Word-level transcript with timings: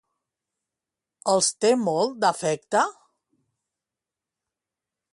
Els 1.33 1.51
té 1.65 1.71
molt 1.83 2.17
d'afecte? 2.25 2.83